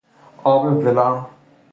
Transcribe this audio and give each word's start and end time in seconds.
آب 0.49 0.61
ولرم 0.77 1.15